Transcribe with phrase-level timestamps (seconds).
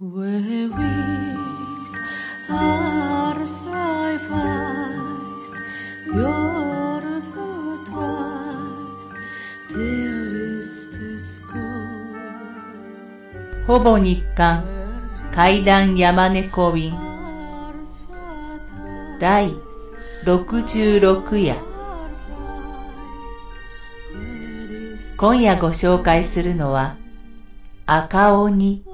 [0.00, 0.06] ほ
[13.80, 14.64] ぼ日刊
[15.34, 16.94] 怪談山猫便
[19.18, 19.52] 第
[20.24, 21.56] 66夜
[25.16, 26.94] 今夜ご紹介するのは
[27.84, 28.87] 赤鬼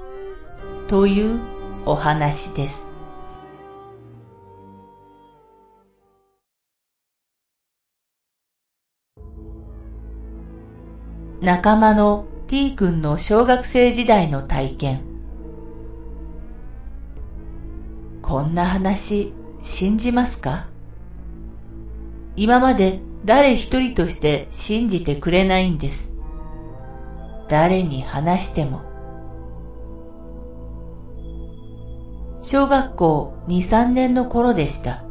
[0.87, 1.39] という
[1.87, 2.91] お話です。
[11.41, 15.01] 仲間の T 君の小学生時代の体験。
[18.21, 19.33] こんな話
[19.63, 20.67] 信じますか？
[22.35, 26.13] 今まで誰一人として信じてくれないんです。
[27.49, 28.94] 誰に話しても。
[32.47, 35.03] 小学校2、3年の頃でした。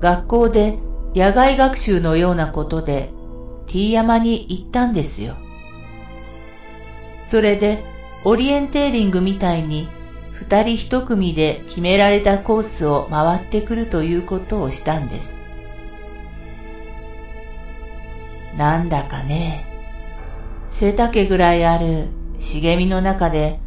[0.00, 0.78] 学校で
[1.16, 3.10] 野外学習のようなことで
[3.66, 5.34] T 山に行ったんですよ。
[7.28, 7.82] それで
[8.24, 9.88] オリエンテーリングみたいに
[10.30, 15.36] 二人一組で決められたコースを回ってくるということをしたんです。
[18.56, 19.64] なんだかね、
[20.70, 22.06] 背丈ぐらいある
[22.38, 23.58] 茂みの中で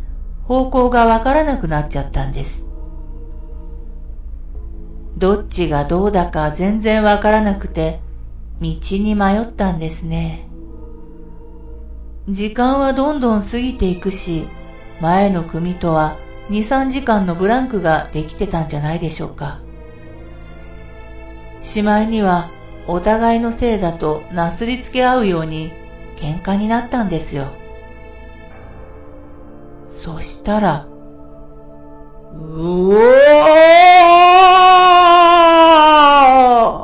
[0.48, 2.68] 方向がわからなくなっちゃったんです。
[5.18, 8.00] どっちがどうだか全然わからなくて、
[8.62, 10.48] 道に迷ったんですね。
[12.30, 14.48] 時間はどんどん過ぎていくし、
[15.02, 16.18] 前の組とは
[16.50, 19.60] 2、3時間のブランクができてたんじゃないでしょうか。
[21.60, 22.50] しまいには
[22.88, 25.72] お互いのせいだとなすりつけ合うように
[26.18, 27.48] 喧嘩になったんですよ。
[30.04, 30.86] そしたら、
[32.36, 32.98] うおー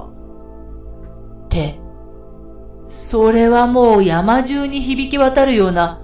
[0.05, 1.81] って、
[2.87, 5.99] それはもう山中に響き渡るような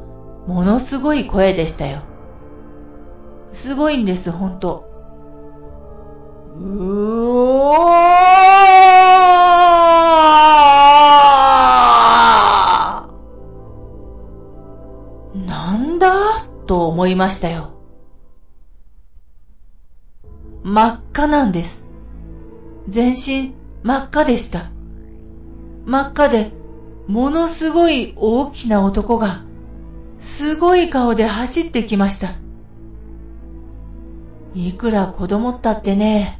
[0.46, 2.02] ものすごい声でしたよ。
[3.54, 4.84] すごいんです、ほんと。
[6.60, 7.86] うおー
[15.48, 16.55] なんだ？
[16.66, 17.72] と思いましたよ。
[20.64, 21.88] 真っ赤なんです。
[22.88, 23.54] 全身
[23.84, 24.72] 真っ赤でした。
[25.86, 26.52] 真っ赤で、
[27.08, 29.44] ものすごい大きな男が、
[30.18, 32.30] すごい顔で走ってきました。
[34.56, 36.40] いくら子供ったってね、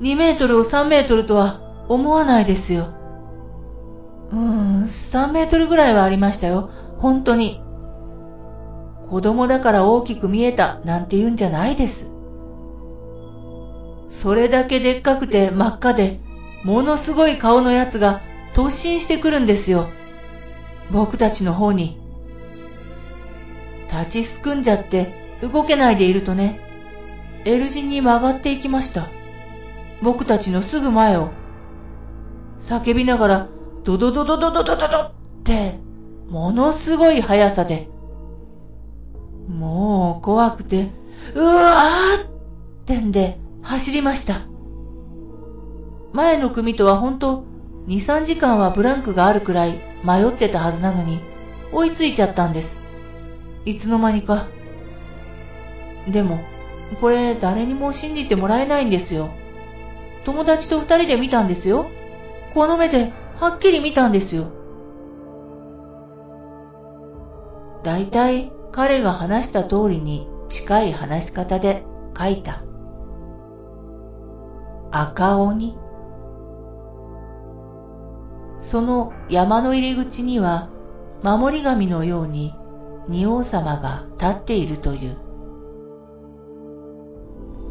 [0.00, 2.88] 2メートルを3メートルとは思わないですよ。
[4.32, 6.70] うーん、3メートルぐらいはありましたよ。
[6.98, 7.65] 本当に。
[9.10, 12.12] 子供だから大きく見えたなんて言うんじゃないです。
[14.08, 16.20] それだけでっかくて真っ赤で、
[16.64, 18.20] ものすごい顔のやつが
[18.54, 19.86] 突進してくるんですよ。
[20.90, 22.00] 僕たちの方に。
[23.90, 26.60] 立ちすくんじゃって動けないでいるとね、
[27.44, 29.08] L 字に曲がっていきました。
[30.02, 31.30] 僕たちのすぐ前を。
[32.58, 33.48] 叫びながら、
[33.84, 35.12] ドドドドドドドドドっ
[35.44, 35.78] て、
[36.28, 37.88] ものすごい速さで。
[39.48, 40.90] もう怖くて、
[41.34, 42.30] うわーっ
[42.84, 44.40] てんで走りました。
[46.12, 47.44] 前の組とは本当
[47.86, 51.20] 2、3時間はブランクがあるくらい迷ってたはずなのに、
[51.72, 52.82] 追いついちゃったんです。
[53.64, 54.46] いつの間にか。
[56.08, 56.38] でも、
[57.00, 59.28] これ誰にも信じてもらえないんですよ。
[60.24, 61.86] 友達と二人で見たんですよ。
[62.54, 64.46] この目ではっきり見たんですよ。
[67.82, 71.82] だいたい彼が話した通りに近い話し方で
[72.14, 72.62] 書いた。
[74.92, 75.78] 赤鬼。
[78.60, 80.68] その山の入り口には
[81.22, 82.54] 守り神のように
[83.08, 85.16] 仁王様が立っているという。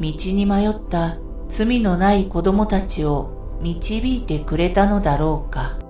[0.01, 1.19] 道に迷った
[1.49, 5.84] 罪のない子供たちを導いてくれたのだろうか。